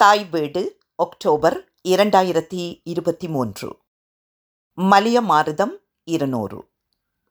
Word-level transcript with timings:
தாய் 0.00 0.24
வீடு 0.24 0.78
ஒக்டோபர் 1.02 1.64
இரண்டாயிரத்தி 1.88 2.80
இருபத்தி 2.84 3.28
மூன்று. 3.28 3.78
மலிய 4.80 5.22
மாருதம் 5.22 5.76
இருநூறு. 6.04 6.68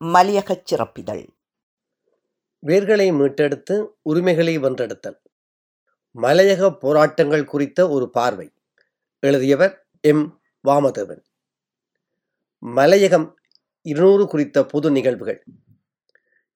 மலியகச் 0.06 0.74
சிறப்பிதழ். 0.74 1.28
வேர்களை 2.66 3.14
மீட்டெடுத்து 3.14 3.88
உரிமைகளை 4.02 4.60
வென்றெடுத்தல். 4.60 5.20
மலையக 6.22 6.78
போராட்டங்கள் 6.80 7.46
குறித்த 7.46 7.90
ஒரு 7.90 8.10
பார்வை. 8.10 8.54
எழுதியவர் 9.20 9.88
எம். 10.02 10.42
வாமதேவன். 10.68 11.22
மலையகம் 12.66 13.34
இருநூறு 13.82 14.28
குறித்த 14.28 14.66
பொது 14.66 14.92
நிகழ்வுகள். 14.92 15.44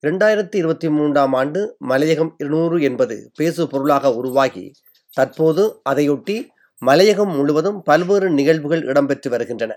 இரண்டாயிரத்தி 0.08 0.56
இருபத்தி 0.56 0.90
மூன்றாம் 0.90 1.34
ஆண்டு 1.34 1.78
மலையகம் 1.80 2.36
இருநூறு 2.38 2.82
என்பது 2.82 3.32
பேசு 3.36 3.68
பொருளாக 3.68 4.16
உருவாகி 4.16 4.74
தற்போது 5.18 5.64
அதையொட்டி 5.90 6.38
மலையகம் 6.82 7.34
முழுவதும் 7.38 7.82
பல்வேறு 7.82 8.30
நிகழ்வுகள் 8.30 8.84
இடம்பெற்று 8.84 9.30
வருகின்றன. 9.30 9.74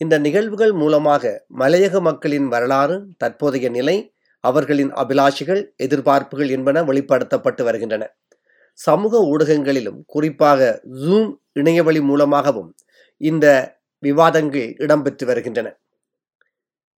இந்த 0.00 0.18
நிகழ்வுகள் 0.18 0.72
மூலமாக 0.72 1.24
மலையக 1.58 2.00
மக்களின் 2.00 2.48
வரலாறு 2.48 2.96
தற்போதைய 3.16 3.68
நிலை 3.68 3.96
அவர்களின் 4.44 4.92
அபிலாஷைகள் 4.92 5.62
எதிர்பார்ப்புகள் 5.84 6.50
என்பன 6.50 6.82
வெளிப்படுத்தப்பட்டு 6.84 7.62
வருகின்றன. 7.64 8.04
சமூக 8.78 9.20
ஊடகங்களிலும் 9.32 9.98
குறிப்பாக 10.06 10.60
ஜூம் 11.02 11.30
இணையவழி 11.52 12.00
மூலமாகவும் 12.00 12.70
இந்த 13.20 13.46
விவாதங்கள் 14.02 14.68
இடம்பெற்று 14.84 15.24
வருகின்றன. 15.24 15.68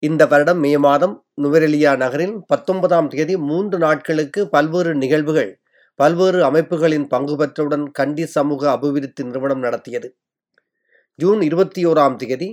இந்த 0.04 0.24
வருடம் 0.26 0.60
மே 0.60 0.72
மாதம் 0.78 1.14
நுவரெலியா 1.42 1.92
நகரில் 1.98 2.36
பத்தொன்பதாம் 2.46 3.08
தேதி 3.08 3.36
மூன்று 3.50 3.78
நாட்களுக்கு 3.78 4.42
பல்வேறு 4.50 4.96
நிகழ்வுகள் 4.96 5.52
பல்வேறு 6.00 6.40
அமைப்புகளின் 6.44 7.08
பங்கு 7.08 7.36
பெற்றவுடன் 7.36 7.86
கண்டி 7.92 8.26
சமூக 8.26 8.62
அபிவிருத்தி 8.72 9.24
நிறுவனம் 9.24 9.60
நடத்தியது. 9.60 10.16
ஜூன் 11.16 11.42
இருபத்தி 11.42 11.86
ஓராம் 11.86 12.16
தேதி 12.16 12.50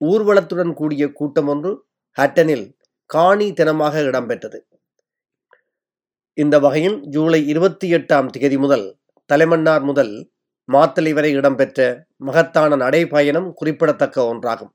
ஊர்வலத்துடன் 0.00 0.72
கூடிய 0.72 1.12
கூட்டம் 1.12 1.48
ஒன்று 1.48 1.72
ஹட்டனில் 2.16 2.66
காணி 3.06 3.48
தினமாக 3.50 4.02
இடம்பெற்றது. 4.02 4.58
இந்த 6.34 6.58
வகையில் 6.58 6.96
ஜூலை 7.06 7.46
இருபத்தி 7.46 7.94
எட்டாம் 7.94 8.26
தேதி 8.26 8.58
முதல் 8.58 8.86
தலைமன்னார் 9.32 9.82
முதல் 9.82 10.14
மாத்தளை 10.72 11.12
வரை 11.12 11.32
இடம்பெற்ற 11.32 12.06
மகத்தான 12.16 12.76
நடைபயணம் 12.76 13.52
குறிப்பிடத்தக்க 13.52 14.22
ஒன்றாகும். 14.22 14.72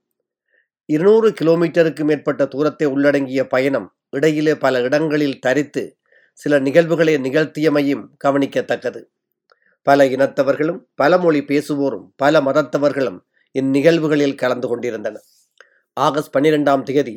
இருநூறு 0.86 1.30
கிலோமீட்டருக்கு 1.42 2.04
மேற்பட்ட 2.04 2.46
தூரத்தை 2.46 2.88
உள்ளடங்கிய 2.88 3.48
பயணம் 3.48 3.88
இடையிலே 4.10 4.56
பல 4.56 4.82
இடங்களில் 4.82 5.40
தரித்து 5.40 5.84
சில 6.42 6.60
நிகழ்வுகளை 6.60 7.14
நிகழ்த்தியமையும் 7.16 8.04
கவனிக்கத்தக்கது. 8.24 9.02
பல 9.88 10.06
இனத்தவர்களும் 10.06 10.80
பல 10.96 11.18
மொழி 11.18 11.42
பேசுவோரும் 11.42 12.06
பல 12.16 12.42
மதத்தவர்களும் 12.42 13.20
இந்நிகழ்வுகளில் 13.56 14.36
கலந்து 14.36 14.68
கொண்டிருந்தனர் 14.68 15.26
ஆகஸ்ட் 15.98 16.34
பன்னிரெண்டாம் 16.38 16.84
தேதி 16.84 17.16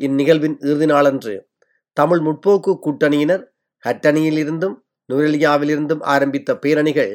இந்நிகழ்வின் 0.00 0.56
இறுதி 0.58 0.86
நாளன்று 0.86 1.34
தமிழ் 1.96 2.22
முற்போக்கு 2.26 2.72
கூட்டணியினர் 2.86 3.44
ஹட்டணியிலிருந்தும் 3.84 4.76
நுரெலியாவிலிருந்தும் 5.08 6.02
ஆரம்பித்த 6.14 6.56
பேரணிகள் 6.56 7.14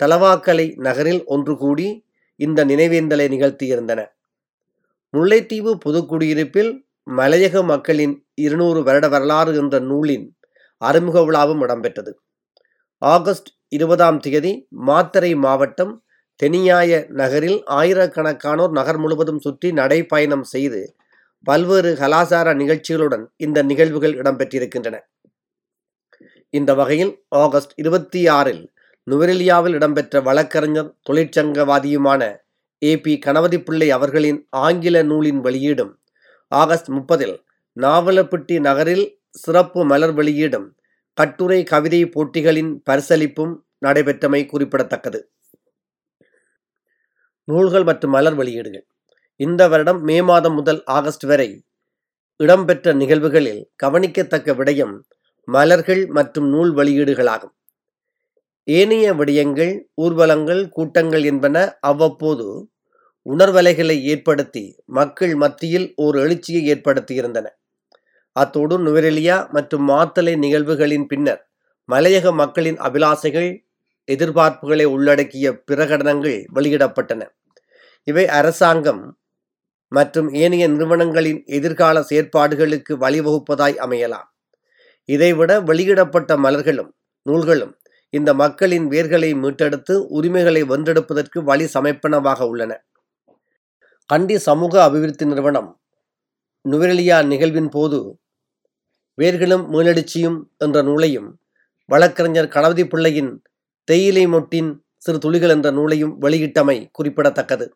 தலவாக்கலை 0.00 0.66
நகரில் 0.76 1.22
ஒன்று 1.24 1.54
கூடி 1.56 1.88
இந்த 2.40 2.64
நினைவேந்தலை 2.64 3.26
நிகழ்த்தியிருந்தன. 3.34 4.00
முல்லைத்தீவு 5.14 5.72
பொதுக்குடியிருப்பில் 5.84 6.72
மலையக 7.10 7.62
மக்களின் 7.64 8.14
இருநூறு 8.34 8.80
வருட 8.82 9.06
வரலாறு 9.08 9.52
என்ற 9.56 9.78
நூலின் 9.78 10.26
அறிமுக 10.80 11.18
விழாவும் 11.28 11.62
இடம்பெற்றது. 11.66 12.12
ஆகஸ்ட் 13.02 13.50
இருபதாம் 13.68 14.20
தேதி 14.20 14.52
மாத்தறை 14.88 15.32
மாவட்டம் 15.44 15.92
தெனியாய 16.40 16.90
நகரில் 17.20 17.58
ஆயிரக்கணக்கானோர் 17.78 18.72
நகர் 18.78 18.98
முழுவதும் 19.02 19.40
சுற்றி 19.40 19.68
நடைப்பயணம் 19.72 20.46
செய்து 20.52 20.80
பல்வேறு 21.46 21.90
கலாச்சார 22.00 22.48
நிகழ்ச்சிகளுடன் 22.54 23.24
இந்த 23.36 23.58
நிகழ்வுகள் 23.62 24.14
இடம்பெற்றிருக்கின்றன. 24.20 24.96
இந்த 26.54 26.70
வகையில் 26.74 27.12
ஆகஸ்ட் 27.42 27.72
இருபத்தி 27.76 28.20
ஆறில் 28.38 28.62
நுவரெலியாவில் 29.06 29.76
இடம்பெற்ற 29.78 30.20
வழக்கறிஞர் 30.20 30.90
தொழிற்சங்கவாதியுமான 31.08 32.22
ஏ 32.82 32.92
பி 32.96 33.12
கணபதி 33.18 33.58
பிள்ளை 33.58 33.88
அவர்களின் 33.90 34.40
ஆங்கில 34.66 35.02
நூலின் 35.02 35.40
வெளியீடும் 35.40 35.92
ஆகஸ்ட் 36.52 36.90
முப்பதில் 36.90 37.36
நாவலப்பட்டி 37.76 38.56
நகரில் 38.60 39.06
சிறப்பு 39.34 39.84
மலர் 39.84 40.10
வெளியீடும் 40.10 40.76
கட்டுரை 41.14 41.62
கவிதை 41.64 42.06
போட்டிகளின் 42.06 42.82
பரிசளிப்பும் 42.90 43.52
நடைபெற்றமை 43.86 44.46
குறிப்பிடத்தக்கது. 44.46 45.20
நூல்கள் 47.44 47.84
மற்றும் 47.84 48.10
மலர் 48.10 48.34
வெளியீடுகள். 48.34 48.86
இந்த 49.36 49.68
வருடம் 49.68 50.00
மே 50.02 50.22
மாதம் 50.22 50.54
முதல் 50.54 50.82
ஆகஸ்ட் 50.84 51.22
வரை 51.22 51.64
இடம்பெற்ற 52.36 52.92
நிகழ்வுகளில் 52.92 53.62
கவனிக்கத்தக்க 53.76 54.52
விடயம் 54.54 54.94
மலர்கள் 55.44 56.06
மற்றும் 56.06 56.48
நூல் 56.48 56.72
வெளியீடுகளாகும். 56.74 57.54
ஏனைய 58.64 59.14
விடயங்கள் 59.14 59.72
ஊர்வலங்கள் 59.94 60.68
கூட்டங்கள் 60.68 61.24
என்பன 61.24 61.78
அவ்வப்போது 61.80 62.46
உணர்வலைகளை 63.26 63.96
ஏற்படுத்தி 64.02 64.64
மக்கள் 64.84 65.34
மத்தியில் 65.34 65.92
ஓர் 65.96 66.16
எழுச்சியை 66.16 66.62
ஏற்படுத்தியிருந்தன. 66.74 67.46
அத்தோடு 68.32 68.78
நுவரெலியா 68.78 69.50
மற்றும் 69.50 69.88
மாத்தலை 69.88 70.36
நிகழ்வுகளின் 70.36 71.06
பின்னர் 71.06 71.46
மலையக 71.88 72.32
மக்களின் 72.32 72.76
அபிலாசைகள் 72.76 73.64
எதிர்பார்ப்புகளை 74.04 74.84
உள்ளடக்கிய 74.84 75.62
பிரகடனங்கள் 75.70 76.44
வெளியிடப்பட்டன. 76.54 77.22
இவை 78.04 78.28
அரசாங்கம் 78.28 79.18
மற்றும் 79.88 80.34
ஏனைய 80.34 80.68
நிறுவனங்களின் 80.68 81.42
எதிர்கால 81.46 82.00
செயற்பாடுகளுக்கு 82.00 82.92
வழிவகுப்பதாய் 82.94 83.76
அமையலாம். 83.86 84.28
இதைவிட 85.04 85.60
வெளியிடப்பட்ட 85.60 86.36
மலர்களும் 86.36 86.90
நூல்களும் 87.22 87.74
இந்த 88.10 88.34
மக்களின் 88.34 88.86
வேர்களை 88.88 89.30
மீட்டெடுத்து 89.42 90.06
உரிமைகளை 90.08 90.62
வென்றெடுப்பதற்கு 90.62 91.38
வழி 91.42 91.68
சமைப்பனவாக 91.74 92.40
உள்ளன. 92.40 92.72
கண்டி 94.06 94.38
சமூக 94.38 94.88
அபிவிருத்தி 94.88 95.24
நிறுவனம் 95.24 95.79
நுவரெலியா 96.68 97.26
நிகழ்வின் 97.26 97.68
போது 97.68 98.18
வேர்களும் 99.18 99.64
மீளெழுச்சியும் 99.72 100.42
என்ற 100.58 100.82
நூலையும் 100.82 101.40
வழக்கறிஞர் 101.84 102.48
கணபதி 102.48 102.86
பிள்ளையின் 102.86 103.42
தேயிலை 103.84 104.26
மொட்டின் 104.26 104.80
சிறு 104.96 105.18
துளிகள் 105.18 105.48
என்ற 105.48 105.70
நூலையும் 105.70 106.22
வெளியிட்டமை 106.22 106.88
குறிப்பிடத்தக்கது. 106.92 107.74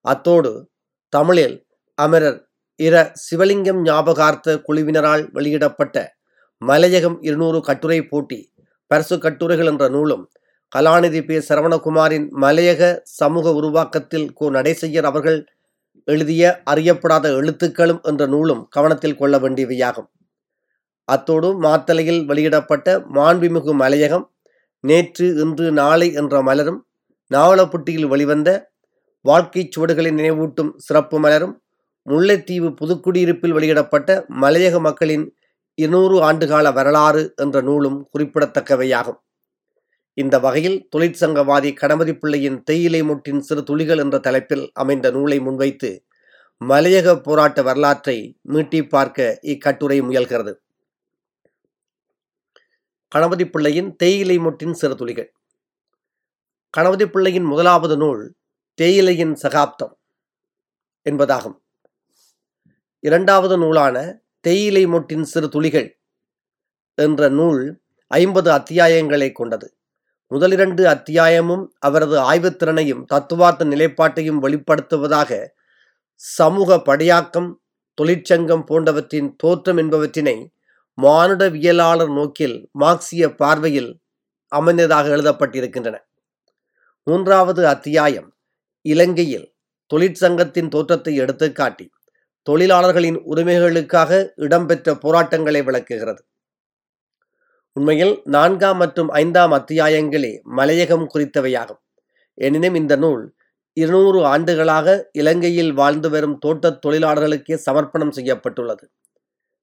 அத்தோடு 0.00 0.70
தமிழில் 1.08 1.66
அமரர் 1.94 2.48
இர. 2.82 3.12
சிவலிங்கம் 3.30 3.80
ஞாபகார்த்த 3.82 4.62
குழுவினரால் 4.68 5.30
வெளியிடப்பட்ட 5.30 6.14
மலையகம் 6.62 7.16
இருநூறு 7.20 7.60
கட்டுரை 7.60 8.02
போட்டி 8.02 8.52
பரிசு 8.86 9.18
கட்டுரைகள் 9.18 9.66
என்ற 9.66 9.88
நூலும் 9.88 10.30
கலாநிதி 10.76 11.20
பி. 11.26 11.36
சரவணகுமாரின் 11.38 12.26
மலையக 12.40 13.00
சமூக 13.02 13.52
உருவாக்கத்தில் 13.52 14.32
கோ. 14.32 14.50
நடேசையர் 14.50 15.10
அவர்கள் 15.12 15.38
எழுதிய 16.04 16.62
அறியப்படாத 16.70 17.26
எழுத்துக்களும் 17.38 18.00
என்ற 18.02 18.26
நூலும் 18.26 18.66
கவனத்தில் 18.70 19.16
கொள்ள 19.16 19.38
வேண்டியவையாகும். 19.38 20.08
அத்தோடு 21.04 21.62
மாத்தலையில் 21.62 22.24
வெளியிடப்பட்ட 22.24 22.98
மாண்புமிகு 22.98 23.72
மலையகம் 23.74 24.26
நேற்று 24.80 25.26
இன்று 25.34 25.72
நாளை 25.72 26.12
என்ற 26.12 26.42
மலரும் 26.42 26.86
நாவலப்பட்டியில் 27.34 28.06
வெளிவந்த 28.06 28.70
வாழ்க்கைச் 29.20 29.70
சுவடுகளை 29.70 30.10
நினைவூட்டும் 30.12 30.72
சிறப்பு 30.76 31.18
மலரும் 31.18 31.62
முல்லைத்தீவு 32.10 32.68
புதுக்குடியிருப்பில் 32.80 33.50
வெளியிடப்பட்ட 33.50 34.24
மலையக 34.40 34.80
மக்களின் 34.80 35.34
இருநூறு 35.74 36.32
ஆண்டுகால 36.32 36.72
வரலாறு 36.72 37.32
என்ற 37.36 37.60
நூலும் 37.60 38.08
குறிப்பிடத்தக்கவையாகும். 38.18 39.20
இந்த 40.14 40.38
வகையில் 40.38 40.88
தொழிற்சங்கவாதி 40.96 41.74
கணபதி 41.74 42.14
பிள்ளையின் 42.14 42.62
தேயிலை 42.62 43.02
முட்டின் 43.02 43.38
சிறு 43.38 43.62
துளிகள் 43.62 43.98
என்ற 43.98 44.18
தலைப்பில் 44.18 44.70
அமைந்த 44.72 45.10
நூலை 45.10 45.40
முன்வைத்து 45.40 46.04
மலையக 46.60 47.16
போராட்ட 47.22 47.62
வரலாற்றை 47.62 48.38
மீட்டி 48.48 48.88
பார்க்க 48.88 49.38
இக்கட்டுரை 49.42 50.02
முயல்கிறது. 50.02 50.52
கணபதி 53.08 53.46
பிள்ளையின் 53.48 53.96
தேயிலை 53.96 54.38
முட்டின் 54.38 54.72
சிறு 54.72 54.96
துளிகள். 54.96 55.32
கணபதி 56.70 57.06
பிள்ளையின் 57.08 57.44
முதலாவது 57.44 57.96
நூல் 57.96 58.22
தேயிலையின் 58.74 59.34
சகாப்தம் 59.34 59.98
என்பதாகும். 61.10 61.58
இரண்டாவது 63.00 63.56
நூலான 63.58 64.22
தேயிலை 64.40 64.86
முட்டின் 64.86 65.22
சிறு 65.22 65.48
துளிகள் 65.48 66.00
என்ற 66.94 67.28
நூல் 67.28 67.80
ஐம்பது 68.06 68.50
அத்தியாயங்களை 68.50 69.32
கொண்டது. 69.32 69.76
முதலிரண்டு 70.30 70.82
அத்தியாயமும் 70.84 71.64
அவரது 71.78 72.16
ஆய்வுத்திறனையும் 72.30 73.02
தத்துவார்த்த 73.04 73.64
நிலைப்பாட்டையும் 73.64 74.40
வெளிப்படுத்துவதாக 74.42 75.30
சமூக 76.14 76.78
படையாக்கம் 76.78 77.50
தொழிற்சங்கம் 77.98 78.64
போன்றவற்றின் 78.64 79.28
தோற்றம் 79.36 79.76
என்பவற்றினை 79.76 80.36
மானுடவியலாளர் 81.02 82.12
நோக்கில் 82.12 82.56
மார்க்சிய 82.72 83.24
பார்வையில் 83.34 83.90
அமைந்ததாக 84.52 85.06
எழுதப்பட்டிருக்கின்றன. 85.16 85.96
மூன்றாவது 87.06 87.62
அத்தியாயம் 87.66 88.28
இலங்கையில் 88.84 89.46
தொழிற்சங்கத்தின் 89.90 90.68
தோற்றத்தை 90.68 91.12
எடுத்துக்காட்டி 91.20 91.86
தொழிலாளர்களின் 92.46 93.18
உரிமைகளுக்காக 93.32 94.10
இடம்பெற்ற 94.36 94.94
போராட்டங்களை 94.94 95.62
விளக்குகிறது. 95.62 96.22
உண்மையில் 97.76 98.20
நான்காம் 98.24 98.76
மற்றும் 98.76 99.08
ஐந்தாம் 99.08 99.52
அத்தியாயங்களே 99.52 100.40
மலையகம் 100.56 101.06
குறித்தவையாகும். 101.14 101.80
எனினும் 102.34 102.74
இந்த 102.74 102.96
நூல் 102.96 103.34
இருநூறு 103.72 104.24
ஆண்டுகளாக 104.24 105.08
இலங்கையில் 105.12 105.72
வாழ்ந்து 105.72 106.10
வரும் 106.10 106.38
தோட்டத் 106.38 106.86
தொழிலாளர்களுக்கே 106.86 107.58
சமர்ப்பணம் 107.66 108.10
செய்யப்பட்டுள்ளது. 108.10 108.90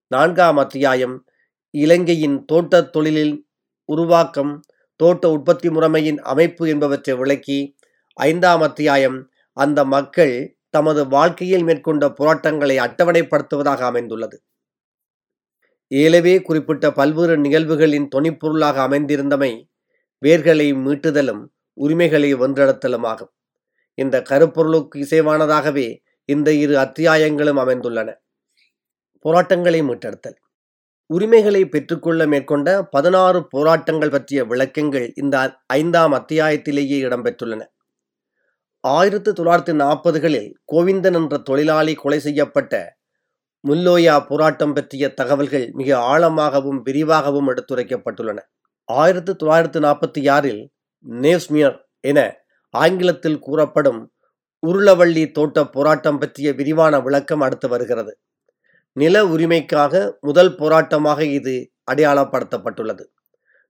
நான்காம் 0.08 0.58
அத்தியாயம் 0.58 1.26
இலங்கையின் 1.72 2.46
தோட்டத் 2.46 2.92
தொழிலில் 2.92 3.46
உருவாக்கம் 3.86 4.62
தோட்ட 4.96 5.32
உற்பத்தி 5.32 5.70
முறைமையின் 5.70 6.18
அமைப்பு 6.18 6.70
என்பவற்றை 6.70 7.16
விளக்கி 7.16 7.78
ஐந்தாம் 8.18 8.62
அத்தியாயம் 8.62 9.32
அந்த 9.58 9.86
மக்கள் 9.86 10.58
தமது 10.70 11.08
வாழ்க்கையில் 11.08 11.64
மேற்கொண்ட 11.64 12.10
போராட்டங்களை 12.10 12.78
அட்டவணைப்படுத்துவதாக 12.78 13.82
அமைந்துள்ளது. 13.82 14.38
ஏலவே 15.92 16.42
குறிப்பிட்ட 16.42 16.92
பல்வேறு 16.92 17.38
நிகழ்வுகளின் 17.38 18.08
தொனிப்பொருளாக 18.16 18.78
அமைந்திருந்தமை 18.88 19.64
வேர்களை 20.26 20.68
மீட்டுதலும் 20.76 21.44
உரிமைகளை 21.74 22.36
வென்றெடுத்தலும் 22.36 23.06
ஆகும் 23.06 23.32
இந்த 23.94 24.22
கருப்பொருளுக்கு 24.22 24.96
இசைவானதாகவே 24.96 25.98
இந்த 26.26 26.54
இரு 26.54 26.78
அத்தியாயங்களும் 26.78 27.58
அமைந்துள்ளன. 27.58 28.10
போராட்டங்களை 29.20 29.82
மீட்டெடுத்தல். 29.82 30.38
உரிமைகளை 31.06 31.66
பெற்றுக்கொள்ள 31.66 32.28
மேற்கொண்ட 32.28 32.84
பதினாறு 32.84 33.48
போராட்டங்கள் 33.48 34.10
பற்றிய 34.10 34.46
விளக்கங்கள் 34.46 35.12
இந்த 35.16 35.60
ஐந்தாம் 35.66 36.14
அத்தியாயத்திலேயே 36.14 36.98
இடம்பெற்றுள்ளன. 37.08 37.62
ஆயிரத்து 38.80 39.32
தொள்ளாயிரத்தி 39.32 39.74
நாற்பதுகளில் 39.74 40.54
கோவிந்தன் 40.74 41.14
என்ற 41.14 41.38
தொழிலாளி 41.38 41.94
கொலை 41.94 42.20
செய்யப்பட்ட 42.20 43.01
முல்லோயா 43.68 44.26
போராட்டம் 44.28 44.74
பற்றிய 44.74 45.14
தகவல்கள் 45.14 45.72
மிக 45.72 45.90
ஆழமாகவும் 45.98 46.80
விரிவாகவும் 46.82 47.48
எடுத்துரைக்கப்பட்டுள்ளன. 47.48 48.40
ஆயிரத்து 48.84 49.36
தொள்ளாயிரத்து 49.36 49.80
நாற்பத்தி 49.80 50.32
ஆறில் 50.32 50.72
நேஸ்மியர் 51.10 51.78
என 52.00 52.20
ஆங்கிலத்தில் 52.74 53.40
கூறப்படும் 53.40 54.14
உருளவள்ளி 54.68 55.32
தோட்ட 55.32 55.64
போராட்டம் 55.66 56.18
பற்றிய 56.18 56.54
விரிவான 56.54 57.00
விளக்கம் 57.00 57.42
அடுத்து 57.42 57.68
வருகிறது. 57.68 58.18
நில 58.94 59.24
உரிமைக்காக 59.24 60.18
முதல் 60.20 60.54
போராட்டமாக 60.56 61.22
இது 61.22 61.72
அடையாளப்படுத்தப்பட்டுள்ளது. 61.92 63.04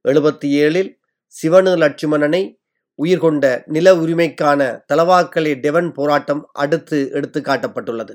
எழுபத்தி 0.07 0.47
ஏழில் 0.63 0.91
சிவனு 1.33 1.73
லட்சுமணனை 1.83 2.59
உயிர் 2.99 3.19
கொண்ட 3.19 3.63
நில 3.65 3.95
உரிமைக்கான 3.95 4.61
தலவாக்கலை 4.93 5.59
டெவன் 5.59 5.91
போராட்டம் 5.91 6.49
அடுத்து 6.53 7.09
எடுத்து 7.11 7.41
காட்டப்பட்டுள்ளது 7.41 8.13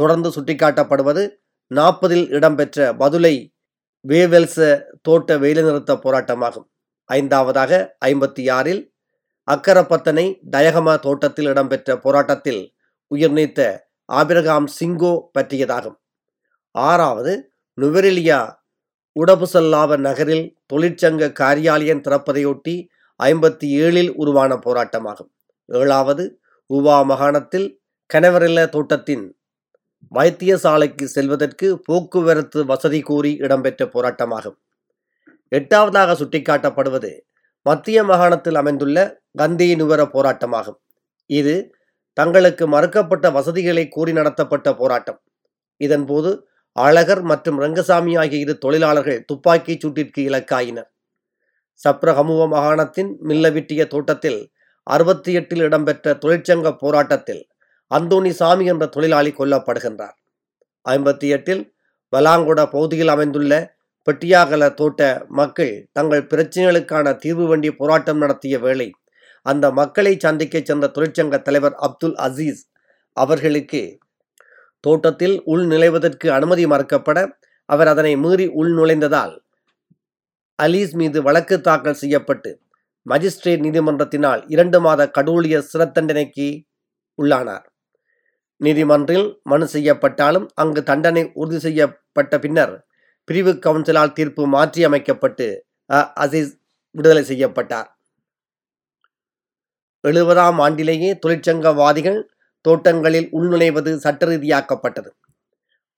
தொடர்ந்து 0.00 0.28
சுட்டிக்காட்டப்படுவது 0.30 1.22
நாற்பதில் 1.74 2.26
இடம்பெற்ற 2.28 2.92
பதுளை 2.92 3.34
வேவெல்ச 4.08 4.58
தோட்ட 5.02 5.38
வேலைநிறுத்த 5.38 5.92
போராட்டமாகும். 6.04 6.66
ஐந்தாவதாக 7.10 7.72
ஐம்பத்தி 8.04 8.44
ஆறில் 8.50 8.82
அக்கரப்பத்தனை 9.48 10.24
டயகமா 10.50 10.94
தோட்டத்தில் 10.98 11.46
இடம்பெற்ற 11.46 11.96
போராட்டத்தில் 11.98 12.62
உயிர் 13.06 13.32
நீத்த 13.32 13.60
ஆபிரகாம் 14.04 14.68
சிங்கோ 14.78 15.12
பற்றியதாகும். 15.38 15.98
ஆறாவது 16.70 17.32
நுவரெலியா 17.80 18.40
உடபுசல்லாவ 19.16 19.96
நகரில் 20.06 20.46
தொழிற்சங்க 20.72 21.32
காரியாலயம் 21.40 22.04
திறப்பதையொட்டி 22.06 22.74
ஐம்பத்தி 23.20 23.68
ஏழில் 23.84 24.10
உருவான 24.14 24.52
போராட்டமாகும். 24.66 25.30
ஏழாவது 25.68 26.24
உவா 26.70 26.96
மாகாணத்தில் 27.10 27.68
கனவரெல்ல 28.10 28.60
தோட்டத்தின் 28.68 29.24
வைத்தியசாலைக்கு 30.16 31.04
செல்வதற்கு 31.04 31.80
போக்குவரத்து 31.84 32.64
வசதி 32.64 33.00
கூறி 33.00 33.32
இடம்பெற்ற 33.34 33.84
போராட்டமாகும். 33.86 34.56
எட்டாவதாக 35.52 36.14
சுட்டிக்காட்டப்படுவது 36.14 37.10
மத்திய 37.62 38.04
மாகாணத்தில் 38.04 38.54
அமைந்துள்ள 38.54 38.98
கந்தி 39.38 39.76
நுகர 39.76 40.02
போராட்டமாகும். 40.04 40.78
இது 41.26 41.54
தங்களுக்கு 42.12 42.64
மறுக்கப்பட்ட 42.68 43.32
வசதிகளை 43.32 43.88
கூறி 43.88 44.12
நடத்தப்பட்ட 44.12 44.74
போராட்டம். 44.74 45.20
இதன்போது 45.80 46.30
அழகர் 46.72 47.22
மற்றும் 47.22 47.58
ரங்கசாமி 47.58 48.16
ஆகிய 48.16 48.40
இரு 48.40 48.58
தொழிலாளர்கள் 48.58 49.24
துப்பாக்கிச் 49.24 49.86
சூட்டிற்கு 49.86 50.20
இலக்காயினர். 50.30 50.88
சப்ரகமுவ 51.84 52.42
மாகாணத்தின் 52.54 53.10
மில்லவிட்டிய 53.28 53.86
தோட்டத்தில் 53.86 54.52
அறுபத்தி 54.82 55.32
எட்டில் 55.32 55.60
இடம்பெற்ற 55.60 56.14
தொழிற்சங்க 56.14 56.76
போராட்டத்தில் 56.78 57.42
அந்தோணி 57.90 58.30
சாமி 58.30 58.64
என்ற 58.64 58.86
தொழிலாளி 58.86 59.30
கொல்லப்படுகின்றார். 59.30 60.16
ஐம்பத்தி 60.86 61.28
எட்டில் 61.28 61.62
வலாங்குட 62.12 62.60
பகுதியில் 62.66 63.08
அமைந்துள்ள 63.08 63.76
பெட்டியாகல 64.06 64.74
தோட்ட 64.74 65.26
மக்கள் 65.28 65.88
தங்கள் 65.92 66.26
பிரச்சனைகளுக்கான 66.26 67.16
தீர்வு 67.16 67.46
வேண்டிய 67.46 67.72
போராட்டம் 67.76 68.18
நடத்திய 68.18 68.58
வேளை 68.58 68.92
அந்த 69.42 69.70
மக்களை 69.70 70.16
சந்திக்க 70.16 70.60
சென்ற 70.60 70.86
தொழிற்சங்க 70.86 71.42
தலைவர் 71.42 71.74
அப்துல் 71.74 72.16
அசீஸ் 72.16 72.62
அவர்களுக்கு 73.16 73.98
தோட்டத்தில் 74.80 75.42
உள் 75.44 75.66
நுழைவதற்கு 75.66 76.28
அனுமதி 76.30 76.66
மறுக்கப்பட 76.66 77.18
அவர் 77.64 77.88
அதனை 77.88 78.16
மீறி 78.16 78.46
உள் 78.46 78.72
நுழைந்ததால் 78.72 79.34
அலீஸ் 80.58 80.94
மீது 80.94 81.22
வழக்கு 81.22 81.60
தாக்கல் 81.60 81.94
செய்யப்பட்டு 81.94 82.60
மஜிஸ்ட்ரேட் 83.06 83.64
நீதிமன்றத்தினால் 83.64 84.40
இரண்டு 84.46 84.80
மாத 84.80 85.10
கடூழிய 85.16 85.62
சிறத்தண்டனைக்கு 85.72 86.48
உள்ளானார். 87.18 87.67
நீதிமன்றில் 88.60 89.26
மனு 89.42 89.66
செய்யப்பட்டாலும் 89.74 90.46
அங்கு 90.54 90.80
தண்டனை 90.82 91.22
உறுதி 91.40 91.58
செய்யப்பட்ட 91.66 92.34
பின்னர் 92.44 92.74
பிரிவு 93.28 93.52
கவுன்சிலால் 93.66 94.16
தீர்ப்பு 94.18 94.42
மாற்றி 94.46 94.80
அமைக்கப்பட்டு 94.84 95.46
அ 95.90 96.00
அசீஸ் 96.24 96.50
விடுதலை 96.94 97.22
செய்யப்பட்டார். 97.24 97.88
எழுபதாம் 100.04 100.58
ஆண்டிலேயே 100.64 101.10
தொழிற்சங்கவாதிகள் 101.22 102.20
தோட்டங்களில் 102.64 103.28
உள்நுழைவது 103.38 103.90
சட்ட 103.96 104.26
ரீதியாக்கப்பட்டது 104.30 105.10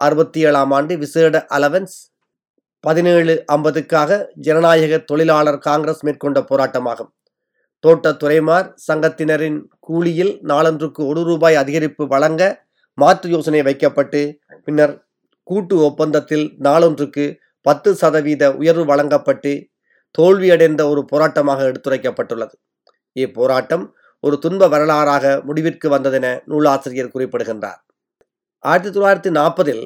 அறுபத்தி 0.01 0.41
ஏழாம் 0.49 0.73
ஆண்டு 0.77 0.95
விசேட 0.99 1.39
அலவன்ஸ் 1.57 1.97
பதினேழு 2.85 3.35
ஐம்பதுக்காக 3.55 4.11
ஜனநாயக 4.47 4.99
தொழிலாளர் 5.11 5.59
காங்கிரஸ் 5.69 6.05
மேற்கொண்ட 6.07 6.39
போராட்டமாகும். 6.51 7.11
தோட்ட 7.85 8.13
துறைமார் 8.13 8.67
சங்கத்தினரின் 8.87 9.59
கூலியில் 9.79 10.41
நாளன்றுக்கு 10.41 11.07
ஒரு 11.07 11.23
ரூபாய் 11.23 11.55
அதிகரிப்பு 11.55 12.05
வழங்க 12.07 12.43
மாற்று 12.95 13.31
யோசனை 13.31 13.63
வைக்கப்பட்டு 13.63 14.41
பின்னர் 14.65 14.95
கூட்டு 15.43 15.77
ஒப்பந்தத்தில் 15.79 16.47
நாளொன்றுக்கு 16.59 17.25
பத்து 17.67 17.91
சதவீத 17.95 18.53
உயர்வு 18.55 18.85
வழங்கப்பட்டு 18.85 19.53
தோல்வியடைந்த 20.19 20.83
ஒரு 20.89 21.05
போராட்டமாக 21.13 21.65
எடுத்துரைக்கப்பட்டுள்ளது. 21.71 22.55
இப்போராட்டம் 23.17 23.85
ஒரு 24.21 24.39
துன்ப 24.39 24.69
வரலாறாக 24.69 25.43
முடிவிற்கு 25.45 25.89
வந்ததென 25.89 26.27
நூலாசிரியர் 26.45 27.13
குறிப்பிடுகின்றார். 27.13 27.81
ஆயிரத்தி 28.65 28.93
தொள்ளாயிரத்தி 28.99 29.31
நாற்பதில் 29.39 29.85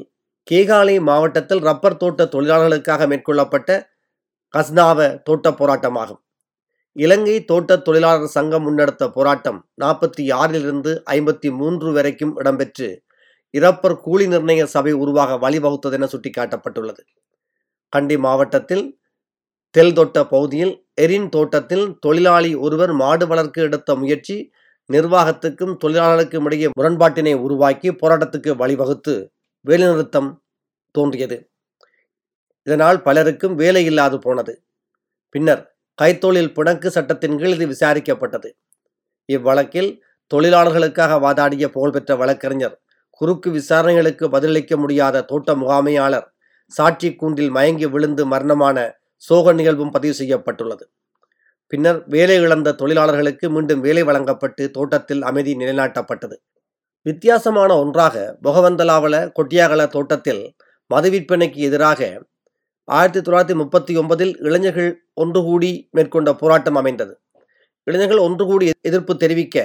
கேகாலை 0.50 1.00
மாவட்டத்தில் 1.00 1.60
ரப்பர் 1.60 1.96
தோட்ட 1.96 2.24
தொழிலாளர்களுக்காக 2.24 3.06
மேற்கொள்ளப்பட்ட 3.06 3.70
கஸ்னாவ 4.54 5.22
தோட்ட 5.22 5.50
போராட்டமாகும். 5.50 6.23
இலங்கை 6.96 7.44
தோட்ட 7.44 7.76
தொழிலாளர் 7.76 8.26
சங்கம் 8.26 8.64
முன்னெடுத்த 8.66 9.08
போராட்டம் 9.08 9.68
நாற்பத்தி 9.84 10.24
ஆறிலிருந்து 10.40 11.02
ஐம்பத்தி 11.10 11.50
மூன்று 11.50 11.92
வரைக்கும் 11.92 12.40
இடம்பெற்று 12.40 12.98
இறப்பர் 13.50 13.96
கூலி 13.96 14.26
நிர்ணய 14.26 14.64
சபை 14.64 14.92
உருவாக 14.92 15.50
வழிவகுத்ததென 15.50 16.08
சுட்டிக்காட்டப்பட்டுள்ளது. 16.14 17.02
கண்டி 17.88 18.18
மாவட்டத்தில் 18.18 18.98
தெல் 19.70 19.92
தோட்ட 19.92 20.26
பகுதியில் 20.26 20.86
எரின் 21.00 21.28
தோட்டத்தில் 21.28 21.98
தொழிலாளி 22.00 22.54
ஒருவர் 22.54 22.92
மாடு 22.92 23.26
வளர்க்க 23.26 23.62
எடுத்த 23.62 23.94
முயற்சி 23.94 24.50
நிர்வாகத்துக்கும் 24.86 25.76
தொழிலாளர்களுக்கும் 25.84 26.44
இடையே 26.44 26.70
முரண்பாட்டினை 26.80 27.34
உருவாக்கி 27.34 27.90
போராட்டத்துக்கு 27.90 28.50
வழிவகுத்து 28.62 29.28
வேலைநிறுத்தம் 29.66 30.36
தோன்றியது. 30.90 31.50
இதனால் 32.62 33.02
பலருக்கும் 33.02 33.54
வேலை 33.54 33.84
இல்லாது 33.84 34.18
போனது. 34.18 34.62
பின்னர் 35.28 35.73
கைத்தொழில் 36.02 36.52
பிணக்கு 36.52 36.90
சட்டத்தின் 36.90 37.36
கீழ் 37.38 37.54
இது 37.56 37.66
விசாரிக்கப்பட்டது. 37.66 38.48
இவ்வழக்கில் 39.28 39.90
தொழிலாளர்களுக்காக 40.34 41.18
வாதாடிய 41.24 41.66
புகழ்பெற்ற 41.68 42.16
வழக்கறிஞர் 42.16 42.76
குறுக்கு 43.20 43.50
விசாரணைகளுக்கு 43.50 44.24
பதிலளிக்க 44.28 44.76
முடியாத 44.76 45.22
தோட்ட 45.22 45.54
முகாமையாளர் 45.54 46.26
சாட்சி 46.72 47.08
கூண்டில் 47.14 47.50
மயங்கி 47.50 47.86
விழுந்து 47.86 48.26
மரணமான 48.26 48.78
சோக 49.16 49.52
நிகழ்வும் 49.52 49.90
பதிவு 49.90 50.14
செய்யப்பட்டுள்ளது. 50.14 50.84
பின்னர் 51.66 52.00
வேலை 52.06 52.36
இழந்த 52.36 52.72
தொழிலாளர்களுக்கு 52.72 53.50
மீண்டும் 53.50 53.80
வேலை 53.80 54.02
வழங்கப்பட்டு 54.02 54.70
தோட்டத்தில் 54.70 55.22
அமைதி 55.22 55.52
நிலைநாட்டப்பட்டது. 55.56 56.36
வித்தியாசமான 57.06 57.70
ஒன்றாக 57.76 58.38
பொகவந்தலாவல 58.42 59.16
கொட்டியாகல 59.38 59.86
தோட்டத்தில் 59.86 60.42
மது 60.90 61.10
விற்பனைக்கு 61.10 61.60
எதிராக 61.68 62.00
ஆயிரத்தி 62.88 63.20
தொள்ளாயிரத்தி 63.20 63.54
முப்பத்தி 63.54 63.92
ஒன்பதில் 63.96 64.32
இளைஞர்கள் 64.38 64.90
ஒன்று 65.14 65.40
கூடி 65.42 65.70
மேற்கொண்ட 65.90 66.34
போராட்டம் 66.34 66.74
அமைந்தது. 66.74 67.12
இளைஞர்கள் 67.86 68.18
ஒன்று 68.18 68.44
கூடி 68.46 68.66
எதிர்ப்பு 68.88 69.16
தெரிவிக்க 69.16 69.58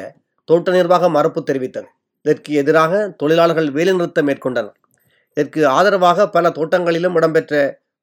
தோட்ட 0.47 0.71
நிர்வாகம் 0.71 1.11
மறுப்பு 1.11 1.41
தெரிவித்தது. 1.49 1.87
இதற்கு 2.25 2.53
எதிராக 2.53 2.93
தொழிலாளர்கள் 3.17 3.69
வேலைநிறுத்தம் 3.71 4.27
மேற்கொண்டனர். 4.29 4.77
இதற்கு 5.37 5.67
ஆதரவாக 5.67 6.27
பல 6.29 6.49
தோட்டங்களிலும் 6.49 7.15
இடம்பெற்ற 7.15 7.53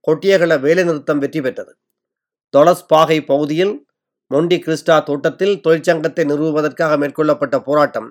கொட்டியகல 0.08 0.54
வேலைநிறுத்தம் 0.66 1.18
வெற்றி 1.18 1.40
பெற்றது. 1.40 1.72
தொலஸ் 2.54 2.86
பாகை 2.86 3.18
பகுதியில் 3.24 3.74
மொண்டி 4.30 4.56
கிறிஸ்டா 4.58 4.96
தோட்டத்தில் 5.02 5.54
தொழிற்சங்கத்தை 5.64 6.24
நிறுவுவதற்காக 6.24 6.92
மேற்கொள்ளப்பட்ட 6.96 7.56
போராட்டம் 7.58 8.08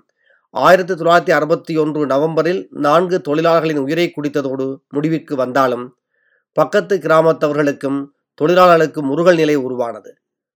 ஆயிரத்தி 0.53 0.93
தொள்ளாயிரத்தி 0.93 1.31
அறுபத்தி 1.31 1.73
ஒன்று 1.77 2.01
நவம்பரில் 2.05 2.61
நான்கு 2.85 3.17
தொழிலாளர்களின் 3.21 3.77
உயிரை 3.77 4.07
குடித்ததோடு 4.09 4.65
முடிவுக்கு 4.87 5.35
வந்தாலும் 5.35 5.85
பக்கத்து 6.55 6.95
கிராமத்தவர்களுக்கும் 6.97 7.97
தொழிலாளர்களுக்கும் 8.41 9.09
முருகல் 9.11 9.35
நிலை 9.35 9.55
உருவானது. 9.55 10.11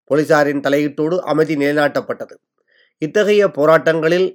போலீசாரின் 0.10 0.64
தலையீட்டோடு 0.66 1.16
அமைதி 1.32 1.56
நிலைநாட்டப்பட்டது. 1.56 2.36
இத்தகைய 2.98 3.48
போராட்டங்களில் 3.48 4.28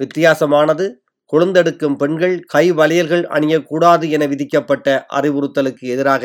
வித்தியாசமானது 0.00 0.86
கொழுந்தெடுக்கும் 1.32 1.96
பெண்கள் 1.96 2.40
கை 2.40 2.72
வளையல்கள் 2.72 3.24
அணியக்கூடாது 3.36 4.10
என 4.10 4.26
விதிக்கப்பட்ட 4.26 5.06
அறிவுறுத்தலுக்கு 5.12 5.84
எதிராக 5.94 6.24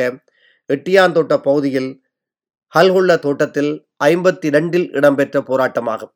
எட்டியாந்தோட்ட 0.70 1.38
பகுதியில் 1.38 1.91
ஹல்குள்ள 2.75 3.20
தோட்டத்தில் 3.20 3.72
ஐம்பத்தி 4.03 4.46
இரண்டில் 4.46 4.88
இடம்பெற்ற 4.91 5.39
போராட்டமாகும். 5.41 6.13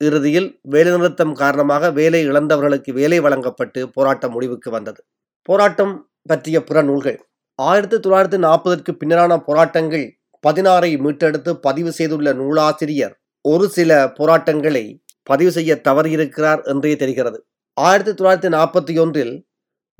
இறுதியில் 0.00 0.60
வேலைநிறுத்தம் 0.70 1.32
காரணமாக 1.32 1.90
வேலை 1.90 2.28
இழந்தவர்களுக்கு 2.28 2.92
வேலை 2.92 3.20
வழங்கப்பட்டு 3.20 3.88
போராட்டம் 3.88 4.32
முடிவுக்கு 4.32 4.70
வந்தது. 4.70 5.00
போராட்டம் 5.42 5.94
பற்றிய 6.22 6.64
புற 6.64 6.82
நூல்கள் 6.82 7.18
ஆயிரத்தி 7.58 7.96
தொள்ளாயிரத்தி 7.96 8.38
நாற்பதற்கு 8.38 8.92
பின்னரான 8.92 9.38
போராட்டங்கள் 9.38 10.18
பதினாறை 10.46 10.98
மீட்டெடுத்து 10.98 11.52
பதிவு 11.52 11.92
செய்துள்ள 11.92 12.32
நூலாசிரியர் 12.32 13.20
ஒரு 13.40 13.68
சில 13.68 14.12
போராட்டங்களை 14.12 15.04
பதிவு 15.22 15.50
செய்ய 15.50 15.80
தவறியிருக்கிறார் 15.84 16.62
என்றே 16.62 16.96
தெரிகிறது. 16.96 17.44
ஆயிரத்தி 17.72 18.24
தொள்ளாயிரத்தி 18.24 18.52
நாற்பத்தி 18.52 19.00
ஒன்றில் 19.00 19.46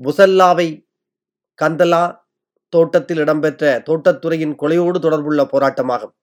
புசல்லாவை 0.02 0.88
கந்தலா 1.62 2.16
தோட்டத்தில் 2.68 3.16
இடம்பெற்ற 3.16 3.82
தோட்டத்துறையின் 3.86 4.54
கொலையோடு 4.62 4.98
தொடர்புள்ள 4.98 5.48
போராட்டமாகும். 5.52 6.14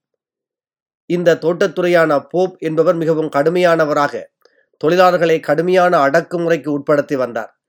இந்த 1.06 1.36
தோட்டத்துறையான 1.36 2.27
போப் 2.30 2.56
என்பவர் 2.60 2.96
மிகவும் 2.96 3.30
கடுமையானவராக 3.30 4.24
தொழிலாளர்களை 4.84 5.39
கடுமையான 5.39 6.08
அடக்குமுறைக்கு 6.08 6.68
உட்படுத்தி 6.68 7.15
வந்தார். 7.15 7.60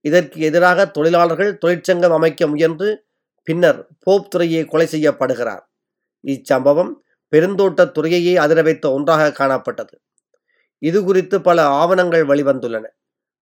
இதற்கு 0.00 0.40
எதிராக 0.40 0.86
தொழிலாளர்கள் 0.86 1.58
தொழிற்சங்கம் 1.58 2.12
அமைக்க 2.12 2.46
முயன்று 2.46 3.03
பின்னர் 3.46 3.80
போப் 3.98 4.30
துறையை 4.30 4.64
கொலை 4.64 4.86
செய்யப்படுகிறார். 4.86 5.64
இச்சம்பவம் 6.24 6.92
பெருந்தோட்ட 7.32 7.82
துறையையே 7.96 8.34
அதிர 8.36 8.62
வைத்த 8.62 8.92
ஒன்றாக 8.92 9.32
காணப்பட்டது. 9.38 9.94
இது 10.82 11.04
குறித்து 11.04 11.40
பல 11.40 11.58
ஆவணங்கள் 11.82 12.24
வெளிவந்துள்ளன. 12.26 12.84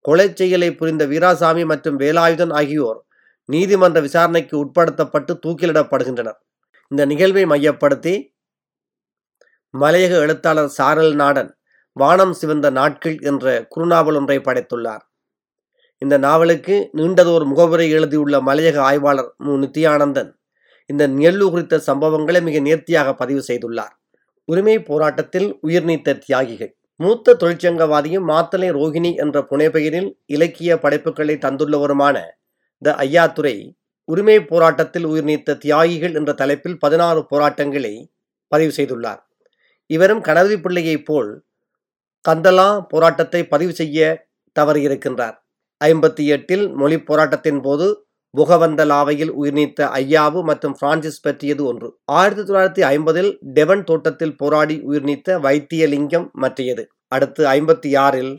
கொலை 0.05 0.35
செயலை 0.35 0.75
புரிந்த 0.75 1.07
வீராசாமி 1.07 1.65
மற்றும் 1.65 1.99
வேலாயுதன் 1.99 2.53
ஆகியோர் 2.53 3.01
நீதிமன்ற 3.49 4.01
விசாரணைக்கு 4.01 4.55
உட்படுத்தப்பட்டு 4.65 5.33
தூக்கிலிடப்படுகின்றனர். 5.47 6.39
இந்த 6.91 7.03
நிகழ்வை 7.07 7.45
மையப்படுத்தி 7.47 8.15
மலையக 9.75 10.13
எழுத்தாளர் 10.25 10.73
சாரல் 10.79 11.15
நாடன் 11.15 11.51
வானம் 11.97 12.33
சிவந்த 12.33 12.71
நாட்கள் 12.71 13.17
என்ற 13.21 13.67
குறுநாவல் 13.77 14.17
ஒன்றை 14.17 14.39
படைத்துள்ளார். 14.39 15.05
இந்த 16.03 16.19
நாவலுக்கு 16.19 16.91
நீண்டதோர் 16.97 17.45
முகவுரை 17.45 17.91
எழுதியுள்ள 17.91 18.37
மலையக 18.41 18.79
ஆய்வாளர் 18.79 19.35
மு. 19.39 19.53
நித்யானந்தன் 19.59 20.31
இந்த 20.87 21.09
நெல்லு 21.09 21.51
குறித்த 21.51 21.81
சம்பவங்களை 21.87 22.43
மிக 22.43 22.59
நேர்த்தியாக 22.59 23.15
பதிவு 23.15 23.43
செய்துள்ளார். 23.49 23.93
உரிமை 24.45 24.83
போராட்டத்தில் 24.83 25.59
உயிர் 25.61 25.85
நீத்த 25.85 26.17
தியாகிகள். 26.27 26.73
மூத்த 26.97 27.37
தொழிற்சங்கவாதியும் 27.41 28.27
மாத்தலை 28.33 28.69
ரோகிணி 28.79 29.17
என்ற 29.17 29.47
புனைப்பெயரில் 29.51 30.09
இலக்கிய 30.27 30.79
படைப்புகளை 30.79 31.37
தந்துள்ளவருமான 31.45 32.17
த 32.83 32.95
ஐயாத்துறை 32.99 33.55
உரிமை 34.05 34.45
போராட்டத்தில் 34.45 35.05
உயிர் 35.05 35.25
நீத்த 35.25 35.59
தியாகிகள் 35.65 36.15
என்ற 36.15 36.33
தலைப்பில் 36.33 36.79
பதினாறு 36.79 37.27
போராட்டங்களை 37.27 37.95
பதிவு 38.53 38.73
செய்துள்ளார். 38.79 39.23
இவரும் 39.87 40.21
கணவதி 40.21 40.59
பிள்ளையைப் 40.61 41.07
போல் 41.07 41.31
கந்தலா 42.29 42.69
போராட்டத்தை 42.89 43.43
பதிவு 43.45 43.73
செய்ய 43.73 44.29
தவறியிருக்கின்றார். 44.57 45.37
ஐம்பத்தி 45.89 46.25
எட்டில் 46.35 46.65
மொழி 46.81 46.97
போராட்டத்தின் 47.09 47.61
போது 47.61 47.87
புகவந்தலாவையில் 48.35 49.33
உயிர்நீத்த 49.41 49.89
ஐயாவு 50.01 50.41
மற்றும் 50.49 50.77
பிரான்சிஸ் 50.81 51.21
பற்றியது 51.21 51.63
ஒன்று. 51.71 51.89
ஆயிரத்தி 52.19 52.45
தொள்ளாயிரத்தி 52.49 52.83
ஐம்பதில் 52.95 53.31
டெவன் 53.57 53.83
தோட்டத்தில் 53.85 54.37
போராடி 54.37 54.77
உயிர்நீத்த 54.91 55.39
வைத்தியலிங்கம் 55.47 56.27
மற்றியது. 56.43 56.85
அடுத்து 57.09 57.43
ஐம்பத்தி 57.57 57.91
ஆறில் 58.05 58.33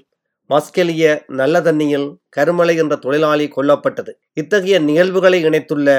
மஸ்கெலிய 0.49 1.03
நல்ல 1.39 1.55
தண்ணியில் 1.61 2.07
கருமலை 2.37 2.75
என்ற 2.83 2.95
தொழிலாளி 2.95 3.45
கொல்லப்பட்டது. 3.47 4.11
இத்தகைய 4.33 4.79
நிகழ்வுகளை 4.79 5.39
இணைத்துள்ள 5.45 5.89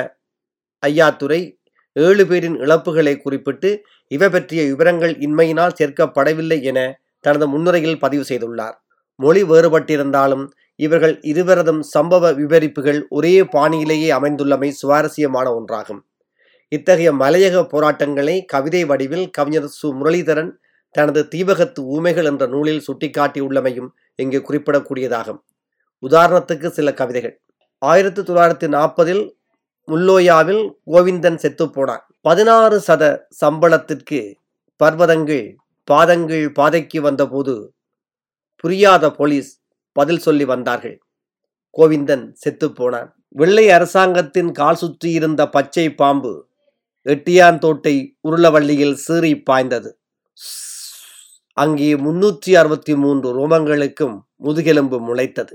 ஐயாத்துறை 0.82 1.40
ஏழு 1.92 2.24
பேரின் 2.26 2.56
இழப்புகளை 2.64 3.14
குறிப்பிட்டு 3.16 3.70
இவை 4.10 4.28
பற்றிய 4.28 4.62
விவரங்கள் 4.70 5.14
இன்மையினால் 5.26 5.76
சேர்க்கப்படவில்லை 5.78 6.58
என 6.70 6.80
தனது 7.24 7.46
முன்னுரையில் 7.48 8.02
பதிவு 8.04 8.24
செய்துள்ளார். 8.28 8.76
மொழி 9.20 9.42
வேறுபட்டிருந்தாலும் 9.50 10.44
இவர்கள் 10.76 11.20
இருவரதும் 11.20 11.82
சம்பவ 11.94 12.34
விவரிப்புகள் 12.34 13.06
ஒரே 13.08 13.42
பாணியிலேயே 13.42 14.10
அமைந்துள்ளமை 14.10 14.68
சுவாரஸ்யமான 14.68 15.46
ஒன்றாகும். 15.54 16.00
இத்தகைய 16.68 17.12
மலையக 17.12 17.62
போராட்டங்களை 17.62 18.44
கவிதை 18.44 18.84
வடிவில் 18.84 19.30
கவிஞர் 19.30 19.64
சு. 19.64 19.88
முரளிதரன் 19.88 20.52
தனது 20.90 21.28
தீபகத்து 21.34 21.80
ஊமைகள் 21.84 22.24
என்ற 22.24 22.46
நூலில் 22.46 22.84
சுட்டிக்காட்டியுள்ளமையும் 22.86 23.88
இங்கு 24.14 24.42
குறிப்பிடக்கூடியதாகும். 24.42 25.40
உதாரணத்துக்கு 26.02 26.66
சில 26.66 26.92
கவிதைகள். 26.92 27.40
ஆயிரத்தி 27.78 28.22
தொள்ளாயிரத்தி 28.22 28.66
நாற்பதில் 28.66 29.36
முல்லோயாவில் 29.88 30.76
கோவிந்தன் 30.84 31.38
செத்துப்போனான் 31.42 32.04
பதினாறு 32.20 32.82
சத 32.86 33.18
சம்பளத்திற்கு 33.40 34.34
பர்வதங்கள் 34.76 35.56
பாதங்கள் 35.84 36.52
பாதைக்கு 36.52 37.00
வந்தபோது 37.00 37.74
புரியாத 38.56 39.10
போலீஸ் 39.10 39.63
பதில் 39.96 40.22
சொல்லி 40.26 40.44
வந்தார்கள். 40.44 40.96
கோவிந்தன் 41.76 42.24
செத்துப்போனான். 42.42 43.10
வெள்ளை 43.40 43.66
அரசாங்கத்தின் 43.76 44.50
கால் 44.52 44.80
சுற்றி 44.82 45.08
இருந்த 45.18 45.42
பச்சை 45.48 45.86
பாம்பு 46.00 46.32
எட்டியான் 47.06 47.58
தோட்டை 47.58 47.94
உருளவள்ளியில் 48.28 48.96
சீறி 49.04 49.32
பாய்ந்தது. 49.48 49.90
அங்கே 51.56 51.90
முன்னூற்றி 52.04 52.52
அறுபத்தி 52.60 52.94
மூன்று 52.94 53.28
ரோமங்களுக்கும் 53.38 54.14
முதுகெலும்பு 54.36 54.98
முளைத்தது. 55.08 55.54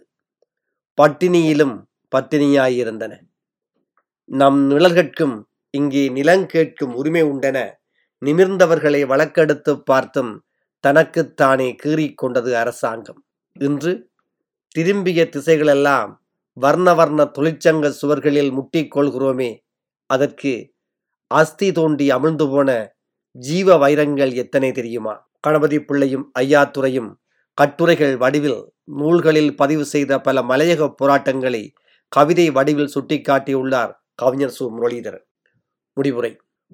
பட்டினியிலும் 0.97 1.75
பத்தினியாயிருந்தன 2.11 3.13
நம் 4.29 4.59
நிழல்கட்கும் 4.71 5.35
இங்கே 5.73 6.03
நிலம் 6.09 6.45
கேட்கும் 6.45 6.93
உரிமை 6.95 7.23
உண்டென 7.23 7.57
நிமிர்ந்தவர்களை 8.21 9.01
வழக்கெடுத்து 9.11 9.73
பார்த்தும் 9.89 10.31
தனக்குத்தானே 10.83 11.67
கீறிக்கொண்டது 11.83 12.51
அரசாங்கம். 12.61 13.19
இன்று 13.55 13.91
திரும்பிய 14.75 15.29
திசைகளெல்லாம் 15.35 16.09
வர்ண 16.53 16.93
வர்ண 16.93 17.23
தொழிற்சங்க 17.37 17.89
சுவர்களில் 17.89 18.51
முட்டிக் 18.51 18.91
கொள்கிறோமே 18.95 19.57
அதற்கு 20.05 20.73
அஸ்தி 21.27 21.71
தோண்டி 21.71 22.11
அமிழ்ந்து 22.11 22.49
போன 22.49 22.95
ஜீவ 23.31 23.77
வைரங்கள் 23.77 24.31
எத்தனை 24.33 24.71
தெரியுமா? 24.71 25.29
கணபதி 25.39 25.79
பிள்ளையும் 25.79 26.31
ஐயாத்துறையும் 26.39 27.09
கட்டுரைகள் 27.53 28.17
வடிவில் 28.17 28.59
நூல்களில் 28.83 29.55
பதிவு 29.55 29.85
செய்த 29.85 30.19
பல 30.19 30.41
மலையக 30.41 30.89
போராட்டங்களை 30.89 31.73
கவிதை 32.07 32.51
வடிவில் 32.51 32.91
சுட்டிக்காட்டியுள்ளார் 32.95 33.91
கவிஞர் 34.15 34.55
சு. 34.59 34.63
முரளிதர். 34.77 35.19
முடிவுரை. 35.93 36.31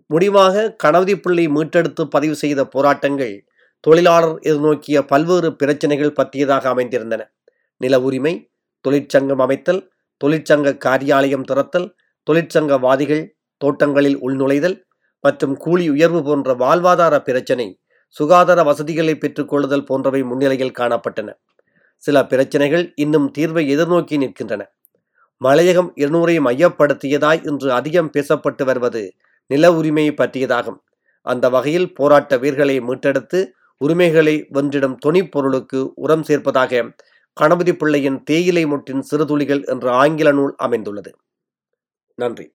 முடிவாக 0.09 0.73
கணபதி 0.75 1.19
பிள்ளை 1.19 1.47
மீட்டெடுத்து 1.47 2.03
பதிவு 2.09 2.35
செய்த 2.35 2.65
போராட்டங்கள் 2.65 3.35
தொழிலாளர் 3.79 4.37
எதிர்நோக்கிய 4.39 5.01
பல்வேறு 5.01 5.55
பிரச்சனைகள் 5.55 6.13
பற்றியதாக 6.13 6.69
அமைந்திருந்தன. 6.73 7.23
நில 7.77 8.01
உரிமை 8.01 8.33
தொழிற்சங்கம் 8.81 9.39
அமைத்தல் 9.39 9.81
தொழிற்சங்க 10.23 10.77
காரியாலயம் 10.85 11.47
திறத்தல் 11.51 11.87
தொழிற்சங்கவாதிகள் 12.27 13.23
தோட்டங்களில் 13.57 14.17
உள்நுழைதல் 14.21 14.77
மற்றும் 15.19 15.55
கூலி 15.57 15.89
உயர்வு 15.89 16.23
போன்ற 16.23 16.53
வாழ்வாதார 16.53 17.15
பிரச்சினை 17.19 17.67
சுகாதார 18.07 18.63
வசதிகளை 18.63 19.13
பெற்றுக்கொள்ளுதல் 19.15 19.85
போன்றவை 19.85 20.23
முன்னிலையில் 20.23 20.77
காணப்பட்டன. 20.79 21.29
சில 22.03 22.25
பிரச்சனைகள் 22.25 22.93
இன்னும் 22.95 23.31
தீர்வை 23.37 23.63
எதிர்நோக்கி 23.73 24.17
நிற்கின்றன. 24.17 24.63
மலையகம் 25.41 25.89
இருநூறை 25.95 26.35
மையப்படுத்தியதாய் 26.47 27.41
இன்று 27.47 27.71
அதிகம் 27.71 28.11
பேசப்பட்டு 28.17 28.63
வருவது 28.63 29.13
நில 29.47 29.73
உரிமையை 29.73 30.13
பற்றியதாகும். 30.17 30.79
அந்த 31.21 31.49
வகையில் 31.49 31.93
போராட்ட 31.93 32.37
வீர்களை 32.37 32.79
மீட்டெடுத்து 32.79 33.39
உரிமைகளை 33.77 34.35
வென்றிடும் 34.53 34.97
தொனிப்பொருளுக்கு 35.05 35.91
உரம் 35.95 36.23
சேர்ப்பதாக 36.23 36.73
கணபதி 37.39 37.75
பிள்ளையின் 37.75 38.23
தேயிலை 38.23 38.65
முட்டின் 38.65 39.03
சிறுதுளிகள் 39.11 39.65
என்ற 39.65 39.91
ஆங்கில 39.91 40.31
நூல் 40.31 40.55
அமைந்துள்ளது. 40.57 41.15
நன்றி. 42.15 42.54